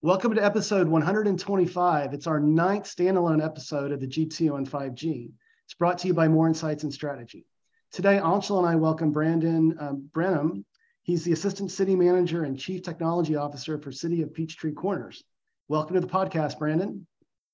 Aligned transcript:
Welcome 0.00 0.32
to 0.36 0.44
episode 0.44 0.86
125. 0.86 2.14
It's 2.14 2.28
our 2.28 2.38
ninth 2.38 2.84
standalone 2.84 3.44
episode 3.44 3.90
of 3.90 3.98
the 3.98 4.06
G2 4.06 4.54
on 4.54 4.64
5G. 4.64 5.32
It's 5.64 5.74
brought 5.74 5.98
to 5.98 6.06
you 6.06 6.14
by 6.14 6.28
Moor 6.28 6.46
Insights 6.46 6.84
and 6.84 6.94
Strategy. 6.94 7.44
Today, 7.90 8.20
Anshel 8.22 8.58
and 8.58 8.68
I 8.68 8.76
welcome 8.76 9.10
Brandon 9.10 9.76
um, 9.80 10.08
Branham. 10.14 10.64
He's 11.02 11.24
the 11.24 11.32
Assistant 11.32 11.72
City 11.72 11.96
Manager 11.96 12.44
and 12.44 12.56
Chief 12.56 12.80
Technology 12.80 13.34
Officer 13.34 13.76
for 13.76 13.90
City 13.90 14.22
of 14.22 14.32
Peachtree 14.32 14.72
Corners. 14.72 15.24
Welcome 15.66 15.94
to 15.96 16.00
the 16.00 16.06
podcast, 16.06 16.60
Brandon. 16.60 17.04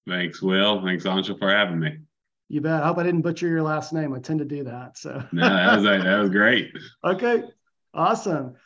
Thanks, 0.07 0.43
Will. 0.43 0.85
Thanks, 0.85 1.05
Anshel, 1.05 1.39
for 1.39 1.49
having 1.49 1.81
me. 1.81 1.97
You 2.51 2.61
bet. 2.61 2.83
I 2.83 2.89
hope 2.89 2.99
I 2.99 3.05
didn't 3.05 3.23
butcher 3.23 3.49
your 3.49 3.63
last 3.63 3.95
name. 3.95 4.13
I 4.13 4.19
tend 4.19 4.41
to 4.41 4.45
do 4.45 4.65
that. 4.65 4.99
So 4.99 5.25
no, 5.33 5.49
that 5.49 5.77
was 5.77 5.85
that 5.85 6.19
was 6.19 6.29
great. 6.29 6.77
okay, 7.05 7.45
awesome. 7.95 8.57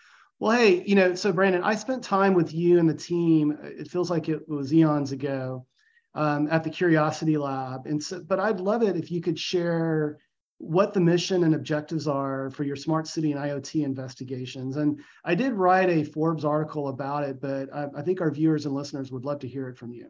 Well, 0.41 0.57
hey, 0.57 0.85
you 0.85 0.95
know, 0.95 1.15
so 1.17 1.33
Brandon, 1.33 1.65
I 1.65 1.75
spent 1.75 2.05
time 2.05 2.35
with 2.35 2.55
you 2.55 2.79
and 2.79 2.89
the 2.89 2.95
team. 2.95 3.59
It 3.61 3.91
feels 3.91 4.09
like 4.09 4.29
it 4.29 4.49
was 4.49 4.73
eons 4.73 5.11
ago 5.11 5.67
um, 6.15 6.49
at 6.51 6.63
the 6.63 6.71
Curiosity 6.71 7.37
Lab, 7.37 7.87
and 7.87 8.03
so, 8.03 8.21
but 8.21 8.39
I'd 8.39 8.61
love 8.61 8.83
it 8.83 8.97
if 8.97 9.11
you 9.11 9.21
could 9.21 9.39
share 9.39 10.19
what 10.59 10.93
the 10.93 11.01
mission 11.01 11.45
and 11.45 11.55
objectives 11.55 12.07
are 12.07 12.51
for 12.51 12.65
your 12.65 12.77
smart 12.77 13.07
city 13.07 13.33
and 13.33 13.41
IoT 13.41 13.85
investigations. 13.85 14.77
And 14.77 15.01
I 15.25 15.35
did 15.35 15.53
write 15.53 15.89
a 15.89 16.05
Forbes 16.05 16.45
article 16.45 16.89
about 16.89 17.25
it, 17.25 17.41
but 17.41 17.73
I, 17.73 17.87
I 17.97 18.03
think 18.03 18.21
our 18.21 18.31
viewers 18.31 18.67
and 18.67 18.75
listeners 18.75 19.13
would 19.13 19.25
love 19.25 19.39
to 19.41 19.49
hear 19.49 19.69
it 19.69 19.79
from 19.79 19.93
you. 19.93 20.09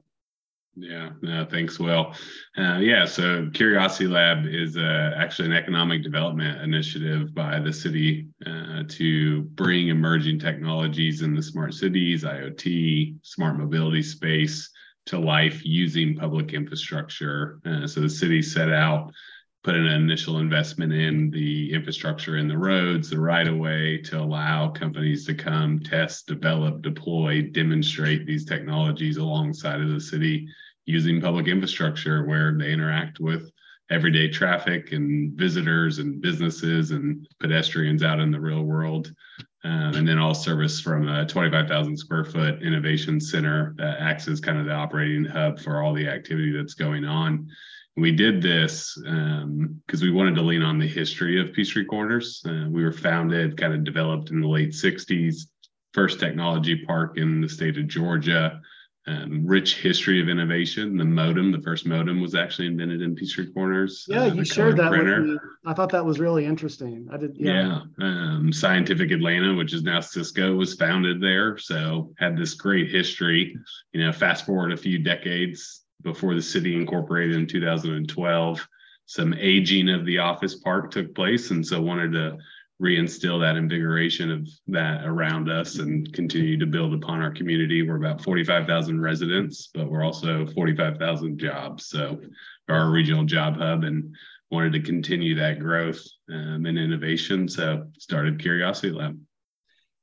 Yeah, 0.76 1.10
no, 1.22 1.44
thanks, 1.44 1.78
Will. 1.80 2.14
Uh, 2.56 2.78
yeah, 2.78 3.04
so 3.04 3.50
Curiosity 3.52 4.06
Lab 4.06 4.46
is 4.46 4.76
uh, 4.76 5.12
actually 5.16 5.46
an 5.46 5.56
economic 5.56 6.04
development 6.04 6.60
initiative 6.62 7.34
by 7.34 7.58
the 7.58 7.72
city 7.72 8.28
uh, 8.46 8.84
to 8.88 9.42
bring 9.42 9.88
emerging 9.88 10.38
technologies 10.38 11.22
in 11.22 11.34
the 11.34 11.42
smart 11.42 11.74
cities, 11.74 12.22
IoT, 12.22 13.16
smart 13.22 13.58
mobility 13.58 14.02
space 14.02 14.70
to 15.06 15.18
life 15.18 15.64
using 15.64 16.16
public 16.16 16.52
infrastructure. 16.52 17.58
Uh, 17.66 17.86
so 17.86 18.00
the 18.00 18.08
city 18.08 18.40
set 18.40 18.70
out, 18.70 19.10
put 19.64 19.74
an 19.74 19.86
initial 19.86 20.38
investment 20.38 20.92
in 20.92 21.30
the 21.30 21.72
infrastructure 21.72 22.36
in 22.36 22.46
the 22.46 22.56
roads, 22.56 23.10
the 23.10 23.18
right 23.18 23.48
of 23.48 23.56
way 23.56 23.98
to 23.98 24.20
allow 24.20 24.68
companies 24.68 25.26
to 25.26 25.34
come 25.34 25.80
test, 25.80 26.28
develop, 26.28 26.82
deploy, 26.82 27.42
demonstrate 27.50 28.26
these 28.26 28.44
technologies 28.44 29.16
alongside 29.16 29.80
of 29.80 29.88
the 29.88 30.00
city 30.00 30.46
using 30.88 31.20
public 31.20 31.46
infrastructure 31.48 32.24
where 32.24 32.56
they 32.56 32.72
interact 32.72 33.20
with 33.20 33.52
everyday 33.90 34.26
traffic 34.28 34.92
and 34.92 35.32
visitors 35.34 35.98
and 35.98 36.20
businesses 36.22 36.92
and 36.92 37.28
pedestrians 37.40 38.02
out 38.02 38.20
in 38.20 38.30
the 38.30 38.40
real 38.40 38.62
world. 38.62 39.12
Um, 39.64 39.94
and 39.94 40.08
then 40.08 40.18
all 40.18 40.34
service 40.34 40.80
from 40.80 41.08
a 41.08 41.26
25,000 41.26 41.96
square 41.96 42.24
foot 42.24 42.62
innovation 42.62 43.20
center 43.20 43.74
that 43.76 44.00
acts 44.00 44.28
as 44.28 44.40
kind 44.40 44.58
of 44.58 44.64
the 44.64 44.72
operating 44.72 45.24
hub 45.24 45.58
for 45.58 45.82
all 45.82 45.92
the 45.92 46.08
activity 46.08 46.52
that's 46.52 46.74
going 46.74 47.04
on. 47.04 47.48
We 47.96 48.12
did 48.12 48.40
this 48.40 48.94
because 48.96 49.42
um, 49.42 49.82
we 50.00 50.10
wanted 50.10 50.36
to 50.36 50.42
lean 50.42 50.62
on 50.62 50.78
the 50.78 50.86
history 50.86 51.40
of 51.40 51.52
Peachtree 51.52 51.84
Corners. 51.84 52.42
Uh, 52.48 52.66
we 52.70 52.82
were 52.82 52.92
founded, 52.92 53.58
kind 53.58 53.74
of 53.74 53.84
developed 53.84 54.30
in 54.30 54.40
the 54.40 54.48
late 54.48 54.70
60s, 54.70 55.48
first 55.92 56.18
technology 56.20 56.84
park 56.86 57.18
in 57.18 57.40
the 57.42 57.48
state 57.48 57.76
of 57.76 57.88
Georgia 57.88 58.60
um, 59.08 59.46
rich 59.46 59.76
history 59.76 60.20
of 60.20 60.28
innovation. 60.28 60.96
The 60.96 61.04
modem, 61.04 61.50
the 61.50 61.60
first 61.60 61.86
modem, 61.86 62.20
was 62.20 62.34
actually 62.34 62.66
invented 62.66 63.00
in 63.00 63.14
Peachtree 63.14 63.50
Corners. 63.52 64.04
Yeah, 64.06 64.22
uh, 64.22 64.34
you 64.34 64.44
shared 64.44 64.76
that 64.76 64.90
printer. 64.90 65.20
with 65.20 65.30
me. 65.30 65.38
I 65.64 65.72
thought 65.72 65.90
that 65.92 66.04
was 66.04 66.20
really 66.20 66.44
interesting. 66.44 67.08
I 67.10 67.16
did. 67.16 67.36
Yeah. 67.38 67.82
yeah 67.98 68.06
um, 68.06 68.52
Scientific 68.52 69.10
Atlanta, 69.10 69.54
which 69.54 69.72
is 69.72 69.82
now 69.82 70.00
Cisco, 70.00 70.54
was 70.54 70.74
founded 70.74 71.22
there. 71.22 71.56
So 71.56 72.12
had 72.18 72.36
this 72.36 72.54
great 72.54 72.90
history. 72.90 73.56
You 73.92 74.04
know, 74.04 74.12
fast 74.12 74.44
forward 74.44 74.72
a 74.72 74.76
few 74.76 74.98
decades 74.98 75.82
before 76.02 76.34
the 76.34 76.42
city 76.42 76.76
incorporated 76.76 77.36
in 77.36 77.46
2012. 77.46 78.68
Some 79.06 79.34
aging 79.34 79.88
of 79.88 80.04
the 80.04 80.18
office 80.18 80.56
park 80.56 80.90
took 80.90 81.14
place, 81.14 81.50
and 81.50 81.66
so 81.66 81.80
wanted 81.80 82.12
to 82.12 82.36
reinstill 82.80 83.40
that 83.40 83.56
invigoration 83.56 84.30
of 84.30 84.48
that 84.68 85.04
around 85.04 85.50
us 85.50 85.78
and 85.78 86.12
continue 86.12 86.56
to 86.56 86.66
build 86.66 86.94
upon 86.94 87.20
our 87.20 87.32
community. 87.32 87.82
We're 87.82 87.96
about 87.96 88.22
45,000 88.22 89.00
residents, 89.00 89.68
but 89.74 89.90
we're 89.90 90.04
also 90.04 90.46
45,000 90.46 91.38
jobs. 91.38 91.86
So 91.86 92.20
our 92.68 92.90
regional 92.90 93.24
job 93.24 93.56
hub 93.56 93.82
and 93.82 94.14
wanted 94.50 94.72
to 94.74 94.80
continue 94.80 95.34
that 95.34 95.58
growth 95.58 96.00
um, 96.32 96.66
and 96.66 96.78
innovation. 96.78 97.48
So 97.48 97.88
started 97.98 98.40
Curiosity 98.40 98.90
Lab. 98.90 99.18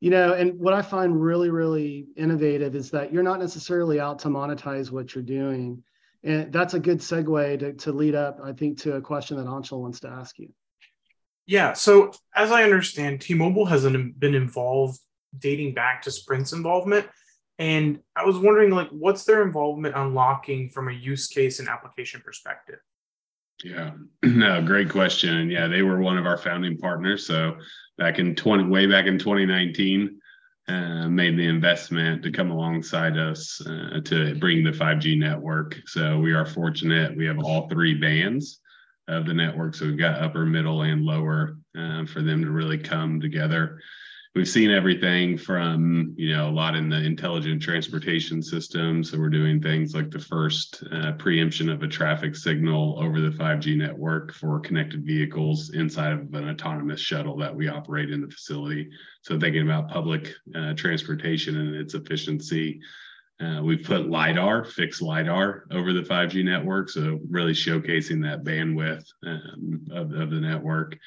You 0.01 0.09
know, 0.11 0.33
and 0.33 0.59
what 0.59 0.73
I 0.73 0.81
find 0.81 1.19
really, 1.19 1.49
really 1.49 2.07
innovative 2.17 2.75
is 2.75 2.91
that 2.91 3.13
you're 3.13 3.23
not 3.23 3.39
necessarily 3.39 3.99
out 3.99 4.19
to 4.19 4.27
monetize 4.27 4.91
what 4.91 5.15
you're 5.15 5.23
doing. 5.23 5.81
And 6.23 6.51
that's 6.51 6.73
a 6.73 6.79
good 6.79 6.99
segue 6.99 7.59
to, 7.59 7.73
to 7.73 7.91
lead 7.93 8.15
up, 8.15 8.39
I 8.43 8.51
think, 8.51 8.79
to 8.79 8.95
a 8.95 9.01
question 9.01 9.37
that 9.37 9.45
Anshel 9.45 9.79
wants 9.79 10.01
to 10.01 10.09
ask 10.09 10.37
you. 10.37 10.49
Yeah. 11.47 11.73
So 11.73 12.11
as 12.35 12.51
I 12.51 12.63
understand, 12.63 13.21
T-Mobile 13.21 13.65
has 13.65 13.83
been 13.83 14.35
involved 14.35 14.99
dating 15.37 15.73
back 15.73 16.01
to 16.03 16.11
Sprint's 16.11 16.53
involvement. 16.53 17.07
And 17.57 17.99
I 18.15 18.25
was 18.25 18.37
wondering, 18.37 18.71
like, 18.71 18.89
what's 18.89 19.23
their 19.23 19.43
involvement 19.43 19.95
unlocking 19.95 20.69
from 20.69 20.89
a 20.89 20.93
use 20.93 21.27
case 21.27 21.59
and 21.59 21.69
application 21.69 22.21
perspective? 22.21 22.79
Yeah, 23.63 23.91
no, 24.23 24.61
great 24.61 24.89
question. 24.89 25.37
And 25.37 25.51
yeah, 25.51 25.67
they 25.67 25.81
were 25.81 25.99
one 25.99 26.17
of 26.17 26.25
our 26.25 26.37
founding 26.37 26.77
partners. 26.77 27.25
So 27.25 27.57
back 27.97 28.19
in 28.19 28.35
20, 28.35 28.65
way 28.65 28.87
back 28.87 29.05
in 29.05 29.17
2019, 29.17 30.19
uh, 30.67 31.07
made 31.07 31.37
the 31.37 31.47
investment 31.47 32.23
to 32.23 32.31
come 32.31 32.49
alongside 32.49 33.17
us 33.17 33.61
uh, 33.67 34.01
to 34.03 34.35
bring 34.39 34.63
the 34.63 34.71
5G 34.71 35.17
network. 35.17 35.79
So 35.85 36.17
we 36.17 36.33
are 36.33 36.45
fortunate. 36.45 37.15
We 37.15 37.27
have 37.27 37.39
all 37.39 37.69
three 37.69 37.93
bands 37.93 38.61
of 39.07 39.25
the 39.25 39.33
network. 39.33 39.75
So 39.75 39.85
we've 39.85 39.97
got 39.97 40.21
upper, 40.21 40.45
middle, 40.45 40.81
and 40.83 41.03
lower 41.03 41.57
uh, 41.77 42.05
for 42.05 42.21
them 42.21 42.43
to 42.43 42.51
really 42.51 42.77
come 42.77 43.19
together. 43.19 43.79
We've 44.35 44.49
seen 44.49 44.69
everything 44.69 45.37
from, 45.37 46.13
you 46.17 46.35
know, 46.35 46.49
a 46.49 46.51
lot 46.51 46.75
in 46.75 46.89
the 46.89 47.01
intelligent 47.01 47.61
transportation 47.61 48.43
system. 48.43 49.01
So 49.01 49.17
we're 49.17 49.29
doing 49.29 49.61
things 49.61 49.95
like 49.95 50.11
the 50.11 50.19
first 50.19 50.83
uh, 50.91 51.13
preemption 51.13 51.69
of 51.69 51.83
a 51.83 51.87
traffic 51.87 52.35
signal 52.35 53.01
over 53.01 53.21
the 53.21 53.29
5G 53.29 53.77
network 53.77 54.33
for 54.33 54.59
connected 54.59 55.05
vehicles 55.05 55.69
inside 55.69 56.11
of 56.11 56.33
an 56.33 56.49
autonomous 56.49 56.99
shuttle 56.99 57.37
that 57.37 57.55
we 57.55 57.69
operate 57.69 58.11
in 58.11 58.19
the 58.19 58.27
facility. 58.27 58.89
So 59.21 59.39
thinking 59.39 59.61
about 59.61 59.89
public 59.89 60.33
uh, 60.53 60.73
transportation 60.73 61.55
and 61.55 61.73
its 61.73 61.93
efficiency, 61.93 62.81
uh, 63.41 63.61
we've 63.61 63.83
put 63.83 64.09
LIDAR, 64.09 64.63
fixed 64.63 65.01
LIDAR 65.01 65.67
over 65.71 65.91
the 65.91 66.01
5G 66.01 66.43
network. 66.45 66.89
So, 66.89 67.19
really 67.29 67.51
showcasing 67.51 68.21
that 68.23 68.43
bandwidth 68.43 69.05
um, 69.25 69.85
of, 69.91 70.13
of 70.13 70.29
the 70.29 70.39
network. 70.39 70.97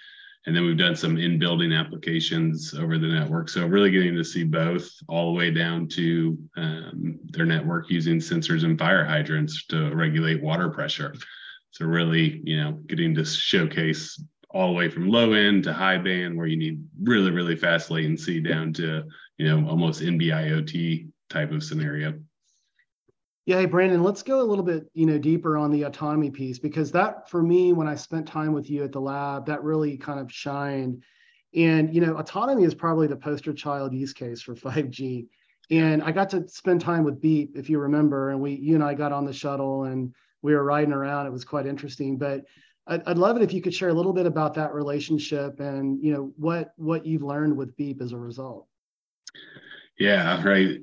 And 0.47 0.55
then 0.55 0.65
we've 0.65 0.79
done 0.79 0.97
some 0.97 1.17
in 1.17 1.39
building 1.39 1.73
applications 1.73 2.75
over 2.75 2.99
the 2.99 3.07
network. 3.07 3.49
So, 3.49 3.67
really 3.67 3.91
getting 3.91 4.15
to 4.15 4.25
see 4.25 4.45
both 4.45 4.91
all 5.09 5.33
the 5.33 5.39
way 5.39 5.51
down 5.51 5.89
to 5.89 6.39
um, 6.59 7.19
their 7.25 7.47
network 7.47 7.91
using 7.91 8.19
sensors 8.19 8.65
and 8.65 8.79
fire 8.79 9.07
hydrants 9.07 9.65
to 9.67 9.95
regulate 9.95 10.43
water 10.43 10.69
pressure. 10.69 11.15
So, 11.71 11.87
really, 11.87 12.43
you 12.45 12.59
know, 12.59 12.73
getting 12.73 13.15
to 13.15 13.25
showcase 13.25 14.23
all 14.51 14.69
the 14.69 14.75
way 14.75 14.91
from 14.91 15.09
low 15.09 15.33
end 15.33 15.65
to 15.65 15.73
high 15.73 15.99
band 15.99 16.37
where 16.37 16.47
you 16.47 16.59
need 16.59 16.85
really, 17.03 17.31
really 17.31 17.57
fast 17.57 17.91
latency 17.91 18.41
down 18.41 18.75
to, 18.75 19.05
you 19.39 19.47
know, 19.47 19.67
almost 19.69 20.03
NB-IoT 20.03 21.07
type 21.31 21.53
of 21.53 21.63
scenario. 21.63 22.19
Yeah, 23.49 23.61
hey 23.61 23.65
Brandon, 23.65 24.03
let's 24.03 24.23
go 24.23 24.43
a 24.43 24.45
little 24.45 24.63
bit, 24.63 24.91
you 24.93 25.07
know, 25.07 25.17
deeper 25.17 25.57
on 25.57 25.71
the 25.71 25.85
autonomy 25.85 26.31
piece 26.31 26.59
because 26.59 26.93
that 26.93 27.31
for 27.31 27.43
me, 27.43 27.73
when 27.73 27.89
I 27.89 27.95
spent 27.95 28.29
time 28.29 28.53
with 28.53 28.69
you 28.69 28.85
at 28.85 28.93
the 28.93 29.01
lab, 29.01 29.47
that 29.47 29.63
really 29.63 29.97
kind 29.97 30.21
of 30.21 30.31
shined. 30.31 31.03
And 31.55 31.95
you 31.95 32.03
know, 32.03 32.19
autonomy 32.19 32.65
is 32.65 32.75
probably 32.75 33.07
the 33.07 33.17
poster 33.17 33.55
child 33.55 33.95
use 33.95 34.13
case 34.13 34.43
for 34.43 34.55
5G. 34.55 35.29
And 35.71 36.03
I 36.03 36.13
got 36.13 36.29
to 36.31 36.47
spend 36.47 36.83
time 36.83 37.05
with 37.05 37.23
Beep, 37.23 37.57
if 37.57 37.71
you 37.71 37.79
remember, 37.79 38.33
and 38.33 38.41
we, 38.43 38.53
you 38.53 38.75
and 38.75 38.85
I 38.85 38.93
got 38.93 39.13
on 39.13 39.25
the 39.25 39.33
shuttle 39.33 39.85
and 39.85 40.13
we 40.43 40.55
were 40.55 40.65
riding 40.65 40.93
around. 40.93 41.27
It 41.27 41.33
was 41.33 41.47
quite 41.47 41.67
interesting. 41.67 42.19
But 42.19 42.45
I'd, 42.87 43.03
I'd 43.07 43.17
love 43.17 43.37
it 43.37 43.43
if 43.43 43.55
you 43.55 43.63
could 43.63 43.75
share 43.75 43.89
a 43.89 43.95
little 43.95 44.13
bit 44.13 44.27
about 44.27 44.53
that 44.55 44.75
relationship 44.75 45.59
and 45.61 46.05
you 46.05 46.13
know 46.13 46.33
what 46.37 46.75
what 46.77 47.07
you've 47.07 47.23
learned 47.23 47.57
with 47.57 47.75
Beep 47.79 48.03
as 48.03 48.13
a 48.13 48.19
result. 48.19 48.67
Yeah, 49.99 50.43
right 50.45 50.81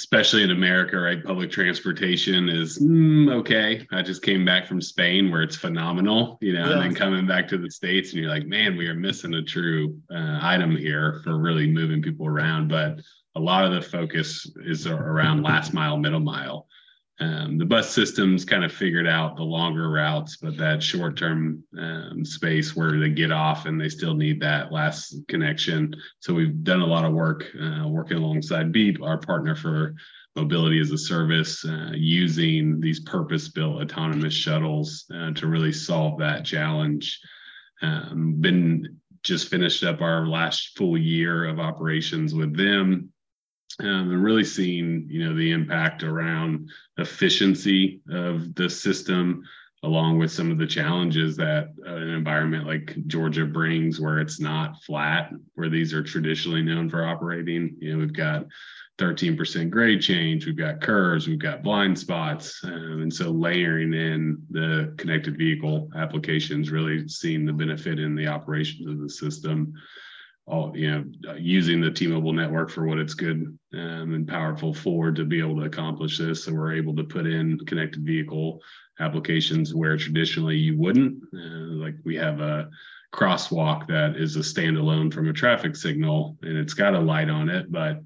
especially 0.00 0.42
in 0.42 0.50
America, 0.50 0.98
right? 0.98 1.22
Public 1.22 1.50
transportation 1.50 2.48
is 2.48 2.78
mm, 2.78 3.30
okay. 3.34 3.86
I 3.92 4.00
just 4.00 4.22
came 4.22 4.46
back 4.46 4.66
from 4.66 4.80
Spain 4.80 5.30
where 5.30 5.42
it's 5.42 5.56
phenomenal, 5.56 6.38
you 6.40 6.54
know, 6.54 6.64
yeah. 6.64 6.72
and 6.72 6.80
then 6.80 6.94
coming 6.94 7.26
back 7.26 7.46
to 7.48 7.58
the 7.58 7.70
States 7.70 8.12
and 8.12 8.22
you're 8.22 8.30
like, 8.30 8.46
man, 8.46 8.78
we 8.78 8.88
are 8.88 8.94
missing 8.94 9.34
a 9.34 9.42
true 9.42 10.00
uh, 10.10 10.38
item 10.40 10.74
here 10.74 11.20
for 11.22 11.38
really 11.38 11.66
moving 11.66 12.00
people 12.00 12.26
around. 12.26 12.68
But 12.68 13.00
a 13.36 13.40
lot 13.40 13.66
of 13.66 13.72
the 13.72 13.82
focus 13.82 14.50
is 14.64 14.86
around 14.86 15.42
last 15.42 15.74
mile, 15.74 15.98
middle 15.98 16.18
mile. 16.20 16.66
Um, 17.20 17.58
the 17.58 17.66
bus 17.66 17.90
systems 17.90 18.46
kind 18.46 18.64
of 18.64 18.72
figured 18.72 19.06
out 19.06 19.36
the 19.36 19.42
longer 19.42 19.90
routes, 19.90 20.38
but 20.38 20.56
that 20.56 20.82
short 20.82 21.18
term 21.18 21.62
um, 21.78 22.24
space 22.24 22.74
where 22.74 22.98
they 22.98 23.10
get 23.10 23.30
off 23.30 23.66
and 23.66 23.78
they 23.78 23.90
still 23.90 24.14
need 24.14 24.40
that 24.40 24.72
last 24.72 25.14
connection. 25.28 25.94
So 26.20 26.32
we've 26.32 26.64
done 26.64 26.80
a 26.80 26.86
lot 26.86 27.04
of 27.04 27.12
work 27.12 27.44
uh, 27.60 27.86
working 27.86 28.16
alongside 28.16 28.72
Beep, 28.72 29.02
our 29.02 29.18
partner 29.18 29.54
for 29.54 29.94
mobility 30.34 30.80
as 30.80 30.92
a 30.92 30.98
service 30.98 31.62
uh, 31.66 31.90
using 31.94 32.80
these 32.80 33.00
purpose 33.00 33.48
built 33.48 33.82
autonomous 33.82 34.32
shuttles 34.32 35.04
uh, 35.14 35.32
to 35.32 35.46
really 35.46 35.72
solve 35.72 36.18
that 36.20 36.46
challenge. 36.46 37.20
Um, 37.82 38.36
been 38.40 38.96
just 39.22 39.48
finished 39.48 39.84
up 39.84 40.00
our 40.00 40.26
last 40.26 40.76
full 40.78 40.96
year 40.96 41.44
of 41.44 41.60
operations 41.60 42.34
with 42.34 42.56
them 42.56 43.12
um, 43.78 44.10
and 44.10 44.24
really 44.24 44.44
seeing 44.44 45.06
you 45.08 45.24
know 45.24 45.34
the 45.34 45.50
impact 45.52 46.02
around 46.02 46.70
efficiency 46.98 48.00
of 48.10 48.54
the 48.54 48.68
system 48.68 49.44
along 49.82 50.18
with 50.18 50.30
some 50.30 50.50
of 50.50 50.58
the 50.58 50.66
challenges 50.66 51.36
that 51.36 51.72
uh, 51.86 51.94
an 51.94 52.10
environment 52.10 52.66
like 52.66 52.96
Georgia 53.06 53.46
brings 53.46 53.98
where 53.98 54.20
it's 54.20 54.40
not 54.40 54.82
flat 54.82 55.32
where 55.54 55.70
these 55.70 55.94
are 55.94 56.02
traditionally 56.02 56.62
known 56.62 56.90
for 56.90 57.06
operating. 57.06 57.76
You 57.80 57.92
know 57.92 57.98
we've 57.98 58.12
got 58.12 58.46
13% 58.98 59.70
grade 59.70 60.02
change 60.02 60.44
we've 60.44 60.58
got 60.58 60.82
curves 60.82 61.26
we've 61.26 61.38
got 61.38 61.62
blind 61.62 61.98
spots 61.98 62.62
um, 62.64 63.00
and 63.00 63.12
so 63.12 63.30
layering 63.30 63.94
in 63.94 64.36
the 64.50 64.94
connected 64.98 65.38
vehicle 65.38 65.88
applications 65.96 66.70
really 66.70 67.08
seeing 67.08 67.46
the 67.46 67.52
benefit 67.52 67.98
in 67.98 68.14
the 68.14 68.26
operations 68.26 68.86
of 68.86 69.00
the 69.00 69.08
system 69.08 69.72
all 70.50 70.76
you 70.76 70.90
know 70.90 71.34
using 71.34 71.80
the 71.80 71.90
T-Mobile 71.90 72.32
network 72.32 72.70
for 72.70 72.84
what 72.84 72.98
it's 72.98 73.14
good 73.14 73.56
um, 73.72 74.14
and 74.14 74.26
powerful 74.26 74.74
for 74.74 75.12
to 75.12 75.24
be 75.24 75.38
able 75.38 75.56
to 75.56 75.66
accomplish 75.66 76.18
this. 76.18 76.44
So 76.44 76.52
we're 76.52 76.74
able 76.74 76.94
to 76.96 77.04
put 77.04 77.26
in 77.26 77.58
connected 77.66 78.04
vehicle 78.04 78.60
applications 78.98 79.74
where 79.74 79.96
traditionally 79.96 80.56
you 80.56 80.76
wouldn't. 80.76 81.22
Uh, 81.32 81.74
like 81.84 81.94
we 82.04 82.16
have 82.16 82.40
a 82.40 82.68
crosswalk 83.14 83.86
that 83.88 84.16
is 84.16 84.36
a 84.36 84.40
standalone 84.40 85.12
from 85.12 85.28
a 85.28 85.32
traffic 85.32 85.74
signal 85.76 86.36
and 86.42 86.56
it's 86.56 86.74
got 86.74 86.94
a 86.94 87.00
light 87.00 87.30
on 87.30 87.48
it, 87.48 87.70
but 87.70 88.00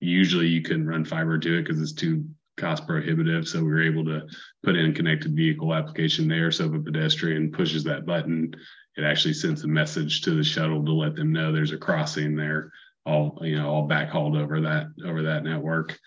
usually 0.00 0.46
you 0.46 0.62
couldn't 0.62 0.86
run 0.86 1.04
fiber 1.04 1.38
to 1.38 1.58
it 1.58 1.62
because 1.62 1.80
it's 1.80 1.92
too 1.92 2.24
cost 2.56 2.86
prohibitive. 2.86 3.48
So 3.48 3.60
we 3.60 3.70
were 3.70 3.82
able 3.82 4.04
to 4.04 4.26
put 4.62 4.76
in 4.76 4.94
connected 4.94 5.34
vehicle 5.34 5.74
application 5.74 6.28
there. 6.28 6.52
So 6.52 6.66
if 6.66 6.74
a 6.74 6.78
pedestrian 6.78 7.50
pushes 7.50 7.82
that 7.84 8.06
button, 8.06 8.54
it 8.96 9.04
actually 9.04 9.34
sends 9.34 9.64
a 9.64 9.68
message 9.68 10.22
to 10.22 10.30
the 10.30 10.44
shuttle 10.44 10.84
to 10.84 10.92
let 10.92 11.16
them 11.16 11.32
know 11.32 11.52
there's 11.52 11.72
a 11.72 11.78
crossing 11.78 12.36
there 12.36 12.70
all 13.06 13.38
you 13.42 13.56
know 13.56 13.68
all 13.68 13.86
backhauled 13.86 14.36
over 14.36 14.60
that 14.62 14.86
over 15.04 15.22
that 15.22 15.44
network. 15.44 15.98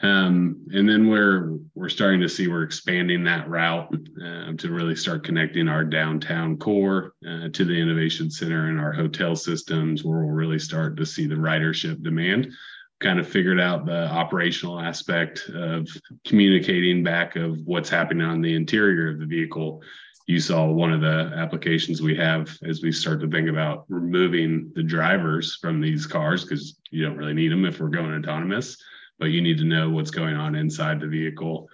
Um, 0.00 0.64
and 0.72 0.88
then 0.88 1.08
we're 1.08 1.56
we're 1.74 1.88
starting 1.88 2.20
to 2.20 2.28
see 2.28 2.46
we're 2.46 2.62
expanding 2.62 3.24
that 3.24 3.48
route 3.48 3.92
uh, 3.92 4.52
to 4.56 4.70
really 4.70 4.94
start 4.94 5.24
connecting 5.24 5.66
our 5.68 5.84
downtown 5.84 6.56
core 6.56 7.14
uh, 7.28 7.48
to 7.52 7.64
the 7.64 7.74
innovation 7.74 8.30
center 8.30 8.68
and 8.68 8.78
our 8.78 8.92
hotel 8.92 9.34
systems 9.34 10.04
where 10.04 10.20
we'll 10.20 10.34
really 10.34 10.58
start 10.58 10.96
to 10.96 11.06
see 11.06 11.26
the 11.26 11.34
ridership 11.34 12.02
demand. 12.02 12.52
Kind 13.00 13.20
of 13.20 13.28
figured 13.28 13.60
out 13.60 13.86
the 13.86 14.08
operational 14.10 14.80
aspect 14.80 15.48
of 15.54 15.88
communicating 16.24 17.04
back 17.04 17.36
of 17.36 17.58
what's 17.64 17.88
happening 17.88 18.26
on 18.26 18.40
the 18.40 18.54
interior 18.54 19.10
of 19.10 19.20
the 19.20 19.26
vehicle 19.26 19.82
you 20.28 20.38
saw 20.38 20.66
one 20.66 20.92
of 20.92 21.00
the 21.00 21.32
applications 21.36 22.02
we 22.02 22.14
have 22.14 22.54
as 22.62 22.82
we 22.82 22.92
start 22.92 23.18
to 23.18 23.30
think 23.30 23.48
about 23.48 23.86
removing 23.88 24.70
the 24.74 24.82
drivers 24.82 25.56
from 25.56 25.80
these 25.80 26.06
cars 26.06 26.44
because 26.44 26.78
you 26.90 27.02
don't 27.02 27.16
really 27.16 27.32
need 27.32 27.50
them 27.50 27.64
if 27.64 27.80
we're 27.80 27.88
going 27.88 28.14
autonomous, 28.14 28.76
but 29.18 29.30
you 29.30 29.40
need 29.40 29.56
to 29.56 29.64
know 29.64 29.88
what's 29.88 30.10
going 30.10 30.36
on 30.36 30.54
inside 30.54 31.00
the 31.00 31.06
vehicle. 31.06 31.66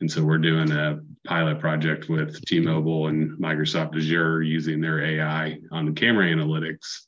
And 0.00 0.10
so 0.10 0.24
we're 0.24 0.38
doing 0.38 0.72
a 0.72 0.98
pilot 1.24 1.60
project 1.60 2.08
with 2.08 2.44
T-Mobile 2.46 3.06
and 3.06 3.38
Microsoft 3.38 3.96
Azure 3.96 4.42
using 4.42 4.80
their 4.80 5.00
AI 5.04 5.58
on 5.70 5.86
the 5.86 5.92
camera 5.92 6.26
analytics, 6.26 7.02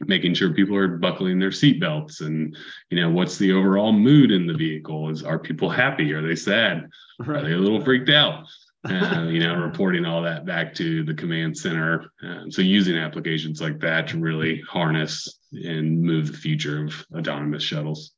making 0.00 0.34
sure 0.34 0.52
people 0.52 0.74
are 0.74 0.88
buckling 0.88 1.38
their 1.38 1.50
seatbelts 1.50 2.20
and 2.20 2.56
you 2.90 3.00
know 3.00 3.10
what's 3.10 3.38
the 3.38 3.52
overall 3.52 3.92
mood 3.92 4.32
in 4.32 4.48
the 4.48 4.54
vehicle? 4.54 5.08
Is 5.08 5.22
are 5.22 5.38
people 5.38 5.70
happy? 5.70 6.12
Are 6.12 6.26
they 6.26 6.34
sad? 6.34 6.90
Are 7.24 7.42
they 7.42 7.52
a 7.52 7.58
little 7.58 7.80
freaked 7.80 8.10
out? 8.10 8.46
Uh, 8.88 9.28
you 9.30 9.40
know, 9.40 9.54
reporting 9.54 10.04
all 10.04 10.22
that 10.22 10.44
back 10.44 10.74
to 10.74 11.04
the 11.04 11.14
command 11.14 11.56
center. 11.56 12.10
Uh, 12.24 12.44
so 12.50 12.62
using 12.62 12.96
applications 12.96 13.60
like 13.60 13.78
that 13.80 14.08
to 14.08 14.18
really 14.18 14.60
harness 14.62 15.40
and 15.52 16.00
move 16.00 16.32
the 16.32 16.38
future 16.38 16.84
of 16.84 17.06
autonomous 17.16 17.62
shuttles. 17.62 18.12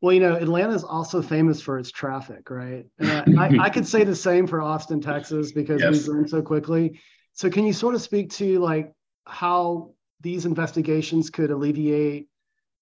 Well, 0.00 0.14
you 0.14 0.20
know, 0.20 0.34
Atlanta 0.36 0.72
is 0.72 0.84
also 0.84 1.20
famous 1.20 1.60
for 1.60 1.78
its 1.78 1.90
traffic, 1.90 2.48
right? 2.48 2.86
I, 3.02 3.58
I, 3.60 3.68
could 3.68 3.86
say 3.86 4.02
the 4.02 4.16
same 4.16 4.46
for 4.46 4.62
Austin, 4.62 5.02
Texas, 5.02 5.52
because 5.52 5.82
yes. 5.82 5.92
we've 5.92 6.06
grown 6.06 6.28
so 6.28 6.40
quickly. 6.40 6.98
So, 7.34 7.50
can 7.50 7.66
you 7.66 7.74
sort 7.74 7.94
of 7.94 8.00
speak 8.00 8.30
to 8.32 8.58
like 8.60 8.92
how 9.26 9.92
these 10.22 10.46
investigations 10.46 11.28
could 11.28 11.50
alleviate 11.50 12.28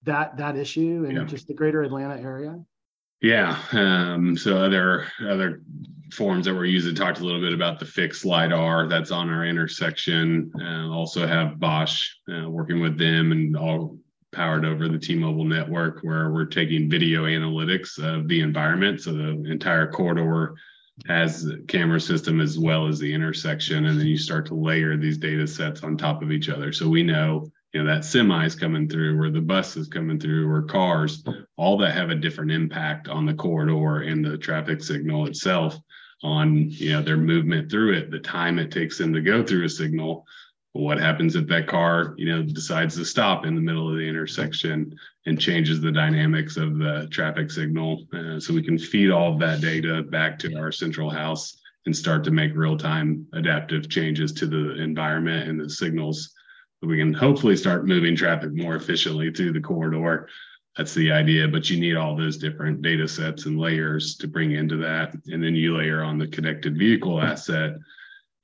that 0.03 0.37
that 0.37 0.55
issue 0.55 1.05
in 1.09 1.17
yeah. 1.17 1.23
just 1.25 1.47
the 1.47 1.53
greater 1.53 1.83
Atlanta 1.83 2.15
area? 2.15 2.57
Yeah. 3.21 3.61
Um, 3.71 4.37
so 4.37 4.57
other 4.57 5.07
other 5.27 5.61
forms 6.13 6.45
that 6.45 6.55
we're 6.55 6.65
using 6.65 6.95
talked 6.95 7.19
a 7.19 7.23
little 7.23 7.41
bit 7.41 7.53
about 7.53 7.79
the 7.79 7.85
fixed 7.85 8.25
lidar 8.25 8.87
that's 8.87 9.11
on 9.11 9.29
our 9.29 9.45
intersection. 9.45 10.51
Uh, 10.59 10.89
also 10.89 11.27
have 11.27 11.59
Bosch 11.59 12.09
uh, 12.31 12.49
working 12.49 12.79
with 12.79 12.97
them 12.97 13.31
and 13.31 13.55
all 13.55 13.97
powered 14.31 14.65
over 14.65 14.87
the 14.87 14.99
T-Mobile 14.99 15.45
network, 15.45 16.01
where 16.01 16.31
we're 16.31 16.45
taking 16.45 16.89
video 16.89 17.25
analytics 17.25 17.97
of 17.97 18.27
the 18.27 18.41
environment. 18.41 19.01
So 19.01 19.11
the 19.11 19.51
entire 19.51 19.91
corridor 19.91 20.55
has 21.07 21.51
camera 21.67 21.99
system 21.99 22.41
as 22.41 22.59
well 22.59 22.87
as 22.87 22.99
the 22.99 23.13
intersection, 23.13 23.85
and 23.85 23.99
then 23.99 24.07
you 24.07 24.17
start 24.17 24.45
to 24.47 24.55
layer 24.55 24.97
these 24.97 25.17
data 25.17 25.47
sets 25.47 25.83
on 25.83 25.97
top 25.97 26.21
of 26.21 26.31
each 26.31 26.49
other. 26.49 26.71
So 26.71 26.87
we 26.87 27.03
know 27.03 27.51
you 27.73 27.83
know 27.83 27.93
that 27.93 28.03
semi 28.05 28.45
is 28.45 28.55
coming 28.55 28.89
through 28.89 29.19
or 29.21 29.29
the 29.29 29.41
bus 29.41 29.77
is 29.77 29.87
coming 29.87 30.19
through 30.19 30.49
or 30.49 30.63
cars 30.63 31.23
all 31.59 31.77
that 31.77 31.93
have 31.93 32.09
a 32.09 32.15
different 32.15 32.51
impact 32.51 33.09
on 33.09 33.25
the 33.25 33.33
corridor 33.33 34.03
and 34.03 34.23
the 34.23 34.37
traffic 34.37 34.81
signal 34.81 35.27
itself 35.27 35.77
on 36.23 36.69
you 36.69 36.93
know 36.93 37.01
their 37.01 37.17
movement 37.17 37.69
through 37.69 37.93
it 37.93 38.09
the 38.09 38.19
time 38.19 38.57
it 38.57 38.71
takes 38.71 38.97
them 38.97 39.11
to 39.13 39.19
go 39.19 39.43
through 39.43 39.65
a 39.65 39.69
signal. 39.69 40.25
What 40.71 40.99
happens 40.99 41.35
if 41.35 41.47
that 41.47 41.67
car 41.67 42.13
you 42.17 42.29
know 42.29 42.43
decides 42.43 42.95
to 42.95 43.03
stop 43.03 43.45
in 43.45 43.55
the 43.55 43.61
middle 43.61 43.89
of 43.89 43.97
the 43.97 44.07
intersection 44.07 44.95
and 45.25 45.37
changes 45.37 45.81
the 45.81 45.91
dynamics 45.91 46.55
of 46.55 46.77
the 46.77 47.09
traffic 47.11 47.51
signal? 47.51 48.05
Uh, 48.13 48.39
so 48.39 48.53
we 48.53 48.63
can 48.63 48.79
feed 48.79 49.11
all 49.11 49.33
of 49.33 49.39
that 49.39 49.59
data 49.59 50.01
back 50.01 50.39
to 50.39 50.55
our 50.57 50.71
central 50.71 51.09
house 51.09 51.59
and 51.85 51.95
start 51.95 52.23
to 52.23 52.31
make 52.31 52.55
real-time 52.55 53.27
adaptive 53.33 53.89
changes 53.89 54.31
to 54.31 54.45
the 54.45 54.81
environment 54.81 55.49
and 55.49 55.59
the 55.59 55.69
signals. 55.69 56.33
We 56.81 56.97
can 56.97 57.13
hopefully 57.13 57.57
start 57.57 57.85
moving 57.85 58.15
traffic 58.15 58.53
more 58.53 58.75
efficiently 58.77 59.31
through 59.31 59.51
the 59.51 59.59
corridor. 59.59 60.29
That's 60.79 60.93
the 60.93 61.11
idea, 61.11 61.45
but 61.45 61.69
you 61.69 61.77
need 61.77 61.97
all 61.97 62.15
those 62.15 62.37
different 62.37 62.81
data 62.81 63.05
sets 63.05 63.45
and 63.45 63.59
layers 63.59 64.15
to 64.15 64.29
bring 64.29 64.53
into 64.53 64.77
that. 64.77 65.13
And 65.25 65.43
then 65.43 65.53
you 65.53 65.75
layer 65.75 66.01
on 66.01 66.17
the 66.17 66.27
connected 66.29 66.77
vehicle 66.77 67.21
asset. 67.21 67.73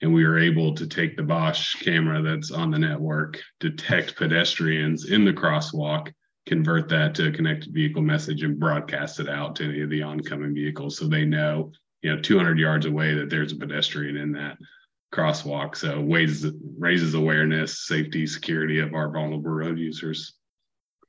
And 0.01 0.13
we 0.13 0.25
are 0.25 0.37
able 0.37 0.75
to 0.75 0.85
take 0.85 1.15
the 1.15 1.23
Bosch 1.23 1.75
camera 1.75 2.21
that's 2.21 2.51
on 2.51 2.71
the 2.71 2.77
network, 2.77 3.39
detect 3.61 4.17
pedestrians 4.17 5.09
in 5.09 5.23
the 5.23 5.31
crosswalk, 5.31 6.11
convert 6.45 6.89
that 6.89 7.15
to 7.15 7.29
a 7.29 7.31
connected 7.31 7.73
vehicle 7.73 8.01
message, 8.01 8.43
and 8.43 8.59
broadcast 8.59 9.21
it 9.21 9.29
out 9.29 9.55
to 9.55 9.69
any 9.69 9.79
of 9.79 9.89
the 9.89 10.03
oncoming 10.03 10.53
vehicles 10.53 10.97
so 10.97 11.07
they 11.07 11.23
know, 11.23 11.71
you 12.01 12.13
know, 12.13 12.21
200 12.21 12.59
yards 12.59 12.85
away 12.85 13.13
that 13.13 13.29
there's 13.29 13.53
a 13.53 13.55
pedestrian 13.55 14.17
in 14.17 14.33
that 14.33 14.57
crosswalk. 15.13 15.77
So 15.77 16.01
raises 16.01 16.51
raises 16.77 17.13
awareness, 17.13 17.87
safety, 17.87 18.27
security 18.27 18.79
of 18.79 18.93
our 18.93 19.09
vulnerable 19.09 19.51
road 19.51 19.79
users. 19.79 20.33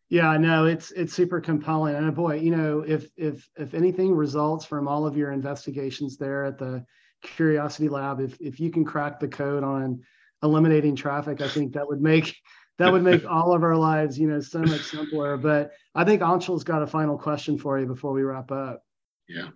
Yeah, 0.09 0.37
no, 0.37 0.67
it's 0.67 0.93
it's 0.93 1.13
super 1.13 1.41
compelling. 1.41 1.97
And 1.97 2.15
boy, 2.15 2.37
you 2.37 2.51
know, 2.51 2.85
if 2.87 3.09
if 3.17 3.49
if 3.57 3.75
anything 3.75 4.15
results 4.15 4.65
from 4.65 4.87
all 4.87 5.07
of 5.07 5.17
your 5.17 5.33
investigations 5.33 6.17
there 6.17 6.45
at 6.45 6.59
the 6.59 6.85
Curiosity 7.23 7.89
Lab, 7.89 8.21
if 8.21 8.41
if 8.41 8.61
you 8.61 8.71
can 8.71 8.85
crack 8.85 9.19
the 9.19 9.29
code 9.29 9.65
on 9.65 10.03
eliminating 10.43 10.95
traffic, 10.95 11.41
I 11.41 11.49
think 11.49 11.73
that 11.73 11.89
would 11.89 12.01
make 12.01 12.37
that 12.79 12.93
would 12.93 13.03
make 13.03 13.25
all 13.31 13.53
of 13.53 13.65
our 13.65 13.77
lives, 13.77 14.19
you 14.19 14.29
know, 14.29 14.41
so 14.41 14.61
much 14.61 14.83
simpler. 14.83 15.37
But 15.37 15.73
I 15.95 16.05
think 16.05 16.23
Anshel's 16.23 16.65
got 16.65 16.83
a 16.83 16.87
final 16.87 17.19
question 17.19 17.59
for 17.59 17.79
you 17.79 17.87
before 17.87 18.13
we 18.13 18.23
wrap 18.23 18.53
up. 18.53 18.85
Yeah 19.29 19.49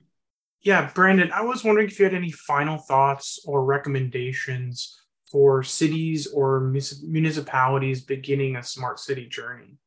yeah, 0.63 0.91
Brandon, 0.95 1.33
I 1.33 1.43
was 1.43 1.65
wondering 1.65 1.89
if 1.89 1.99
you 1.99 2.05
had 2.05 2.15
any 2.15 2.31
final 2.31 2.77
thoughts 2.77 3.43
or 3.47 3.65
recommendations 3.65 5.01
for 5.31 5.63
cities 5.63 6.27
or 6.27 6.61
municipalities 6.61 8.03
beginning 8.03 8.57
a 8.57 8.63
smart 8.63 8.99
city 8.99 9.27
journey. 9.27 9.79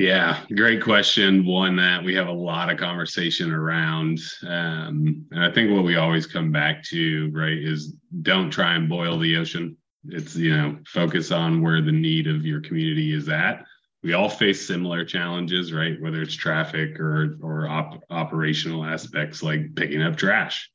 Yeah, 0.00 0.42
great 0.56 0.82
question. 0.82 1.44
One 1.44 1.76
that 1.76 2.02
we 2.02 2.14
have 2.14 2.28
a 2.28 2.32
lot 2.32 2.70
of 2.70 2.78
conversation 2.78 3.52
around. 3.52 4.18
Um, 4.46 5.26
and 5.30 5.44
I 5.44 5.50
think 5.50 5.70
what 5.70 5.84
we 5.84 5.96
always 5.96 6.26
come 6.26 6.50
back 6.50 6.82
to, 6.84 7.30
right, 7.32 7.58
is 7.58 7.94
don't 8.22 8.50
try 8.50 8.74
and 8.74 8.88
boil 8.88 9.18
the 9.18 9.36
ocean. 9.36 9.76
It's, 10.08 10.34
you 10.34 10.56
know, 10.56 10.78
focus 10.86 11.30
on 11.30 11.62
where 11.62 11.82
the 11.82 11.92
need 11.92 12.26
of 12.26 12.46
your 12.46 12.62
community 12.62 13.14
is 13.14 13.28
at 13.28 13.64
we 14.02 14.14
all 14.14 14.28
face 14.28 14.66
similar 14.66 15.04
challenges, 15.04 15.72
right? 15.72 16.00
Whether 16.00 16.22
it's 16.22 16.34
traffic 16.34 16.98
or 16.98 17.36
or 17.42 17.68
op- 17.68 18.02
operational 18.10 18.84
aspects 18.84 19.42
like 19.42 19.74
picking 19.74 20.02
up 20.02 20.16
trash. 20.16 20.70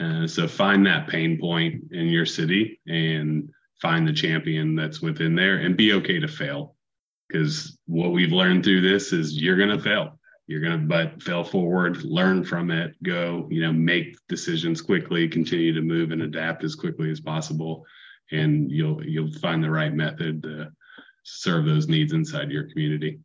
Uh, 0.00 0.26
so 0.26 0.48
find 0.48 0.84
that 0.86 1.08
pain 1.08 1.38
point 1.38 1.84
in 1.92 2.08
your 2.08 2.26
city 2.26 2.80
and 2.88 3.48
find 3.80 4.08
the 4.08 4.12
champion 4.12 4.74
that's 4.74 5.00
within 5.00 5.36
there 5.36 5.58
and 5.58 5.76
be 5.76 5.92
okay 5.92 6.18
to 6.18 6.26
fail 6.26 6.73
because 7.28 7.78
what 7.86 8.12
we've 8.12 8.32
learned 8.32 8.64
through 8.64 8.80
this 8.80 9.12
is 9.12 9.40
you're 9.40 9.56
going 9.56 9.76
to 9.76 9.82
fail 9.82 10.18
you're 10.46 10.60
going 10.60 10.78
to 10.78 10.86
but 10.86 11.22
fail 11.22 11.42
forward 11.42 12.02
learn 12.04 12.44
from 12.44 12.70
it 12.70 12.94
go 13.02 13.48
you 13.50 13.62
know 13.62 13.72
make 13.72 14.16
decisions 14.28 14.80
quickly 14.80 15.28
continue 15.28 15.72
to 15.72 15.80
move 15.80 16.10
and 16.10 16.22
adapt 16.22 16.64
as 16.64 16.74
quickly 16.74 17.10
as 17.10 17.20
possible 17.20 17.84
and 18.30 18.70
you'll 18.70 19.02
you'll 19.04 19.32
find 19.34 19.62
the 19.62 19.70
right 19.70 19.94
method 19.94 20.42
to 20.42 20.70
serve 21.22 21.64
those 21.64 21.88
needs 21.88 22.12
inside 22.12 22.50
your 22.50 22.68
community 22.70 23.18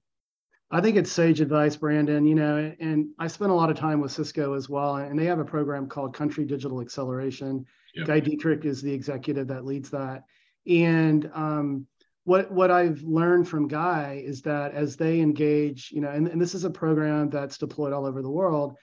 I 0.71 0.81
think 0.81 0.97
it's 0.97 1.11
sage 1.11 1.41
advice, 1.41 1.75
Brandon. 1.75 2.27
You 2.27 2.35
know, 2.35 2.71
and 2.79 3.09
I 3.17 3.25
spent 3.27 3.51
a 3.51 3.55
lot 3.55 3.71
of 3.71 3.77
time 3.77 4.01
with 4.01 4.11
Cisco 4.11 4.53
as 4.53 4.69
well, 4.69 4.97
and 4.97 5.17
they 5.17 5.25
have 5.25 5.39
a 5.39 5.45
program 5.45 5.87
called 5.87 6.13
Country 6.13 6.45
Digital 6.45 6.79
Acceleration. 6.79 7.65
Yep. 7.95 8.05
Guy 8.05 8.19
Diedrich 8.19 8.65
is 8.65 8.81
the 8.81 8.93
executive 8.93 9.47
that 9.47 9.65
leads 9.65 9.89
that, 9.89 10.25
and 10.67 11.29
um, 11.33 11.87
what 12.23 12.51
what 12.51 12.71
I've 12.71 13.01
learned 13.01 13.47
from 13.47 13.67
Guy 13.67 14.21
is 14.25 14.41
that 14.43 14.73
as 14.73 14.95
they 14.95 15.19
engage, 15.19 15.91
you 15.91 16.01
know, 16.01 16.09
and, 16.09 16.27
and 16.27 16.41
this 16.41 16.55
is 16.55 16.63
a 16.63 16.69
program 16.69 17.29
that's 17.29 17.57
deployed 17.57 17.93
all 17.93 18.05
over 18.05 18.21
the 18.21 18.29
world. 18.29 18.75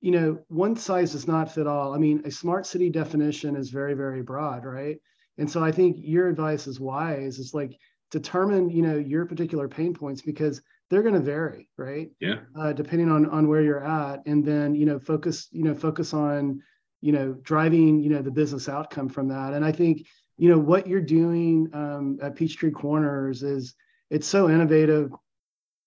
You 0.00 0.12
know, 0.12 0.38
one 0.48 0.76
size 0.76 1.12
does 1.12 1.26
not 1.26 1.52
fit 1.52 1.66
all. 1.66 1.92
I 1.92 1.98
mean, 1.98 2.22
a 2.24 2.30
smart 2.30 2.66
city 2.66 2.88
definition 2.88 3.56
is 3.56 3.70
very 3.70 3.94
very 3.94 4.22
broad, 4.22 4.64
right? 4.64 4.96
And 5.38 5.50
so 5.50 5.62
I 5.62 5.72
think 5.72 5.96
your 6.00 6.28
advice 6.28 6.66
is 6.66 6.80
wise. 6.80 7.38
It's 7.38 7.54
like 7.54 7.78
determine 8.10 8.70
you 8.70 8.82
know 8.82 8.96
your 8.96 9.26
particular 9.26 9.68
pain 9.68 9.94
points 9.94 10.22
because 10.22 10.62
they're 10.88 11.02
going 11.02 11.14
to 11.14 11.20
vary 11.20 11.68
right 11.76 12.10
yeah 12.20 12.36
uh, 12.58 12.72
depending 12.72 13.10
on 13.10 13.26
on 13.26 13.48
where 13.48 13.62
you're 13.62 13.84
at 13.84 14.22
and 14.26 14.44
then 14.44 14.74
you 14.74 14.86
know 14.86 14.98
focus 14.98 15.48
you 15.50 15.62
know 15.62 15.74
focus 15.74 16.14
on 16.14 16.62
you 17.00 17.12
know 17.12 17.34
driving 17.42 18.00
you 18.00 18.08
know 18.08 18.22
the 18.22 18.30
business 18.30 18.68
outcome 18.68 19.08
from 19.08 19.28
that 19.28 19.52
and 19.52 19.64
i 19.64 19.72
think 19.72 20.06
you 20.38 20.48
know 20.48 20.58
what 20.58 20.86
you're 20.86 21.00
doing 21.00 21.68
um, 21.72 22.18
at 22.22 22.36
peachtree 22.36 22.70
corners 22.70 23.42
is 23.42 23.74
it's 24.10 24.26
so 24.26 24.48
innovative 24.48 25.12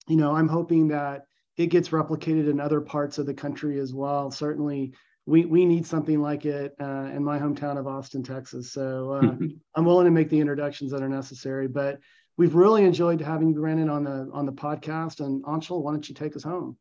you 0.08 0.16
know 0.16 0.36
i'm 0.36 0.48
hoping 0.48 0.88
that 0.90 1.26
it 1.58 1.68
gets 1.68 1.90
replicated 1.90 2.50
in 2.50 2.60
other 2.60 2.82
parts 2.82 3.18
of 3.18 3.26
the 3.26 3.34
country 3.34 3.80
as 3.80 3.94
well 3.94 4.30
certainly 4.30 4.94
we 5.26 5.46
we 5.46 5.66
need 5.66 5.86
something 5.86 6.22
like 6.22 6.46
it 6.46 6.76
uh, 6.80 7.10
in 7.14 7.24
my 7.24 7.40
hometown 7.40 7.78
of 7.78 7.88
austin 7.88 8.24
texas 8.24 8.72
so 8.72 9.12
uh, 9.12 9.46
i'm 9.76 9.86
willing 9.86 10.06
to 10.06 10.12
make 10.12 10.30
the 10.30 10.40
introductions 10.40 10.92
that 10.92 11.02
are 11.02 11.10
necessary 11.10 11.68
but 11.68 12.00
we've 12.38 12.56
really 12.56 12.84
enjoyed 12.84 13.22
having 13.22 13.50
you, 13.50 13.60
Brandon, 13.60 13.88
on 13.88 14.04
the 14.04 14.30
on 14.34 14.48
the 14.48 14.52
podcast. 14.52 15.20
And 15.20 15.44
Anshel, 15.44 15.84
why 15.84 15.92
don't 15.92 16.08
you 16.10 16.16
take 16.16 16.36
us 16.36 16.44
home? 16.44 16.78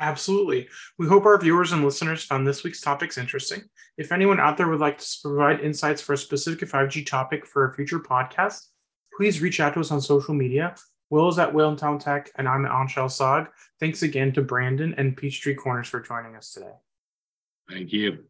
Absolutely. 0.00 0.68
We 0.98 1.06
hope 1.06 1.26
our 1.26 1.38
viewers 1.38 1.72
and 1.72 1.84
listeners 1.84 2.24
found 2.24 2.46
this 2.46 2.64
week's 2.64 2.80
topics 2.80 3.18
interesting. 3.18 3.62
If 3.98 4.12
anyone 4.12 4.40
out 4.40 4.56
there 4.56 4.68
would 4.68 4.80
like 4.80 4.98
to 4.98 5.16
provide 5.22 5.60
insights 5.60 6.00
for 6.00 6.14
a 6.14 6.18
specific 6.18 6.66
5G 6.68 7.06
topic 7.06 7.46
for 7.46 7.68
a 7.68 7.74
future 7.74 8.00
podcast, 8.00 8.68
please 9.16 9.42
reach 9.42 9.60
out 9.60 9.74
to 9.74 9.80
us 9.80 9.90
on 9.90 10.00
social 10.00 10.32
media. 10.32 10.74
Will 11.10 11.28
is 11.28 11.38
at 11.38 11.52
WillTownTech, 11.52 12.28
and 12.36 12.48
I'm 12.48 12.64
at 12.64 12.72
Anshel 12.72 13.10
Sag. 13.10 13.48
Thanks 13.78 14.02
again 14.02 14.32
to 14.32 14.42
Brandon 14.42 14.94
and 14.96 15.16
Peachtree 15.16 15.54
Corners 15.54 15.88
for 15.88 16.00
joining 16.00 16.36
us 16.36 16.52
today. 16.52 16.72
Thank 17.68 17.92
you. 17.92 18.24